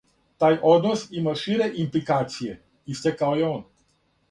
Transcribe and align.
Тај 0.43 0.55
однос 0.69 1.03
има 1.19 1.35
шире 1.43 1.67
импликације, 1.85 2.57
истакао 2.97 3.39
је 3.45 3.49
он. 3.53 3.65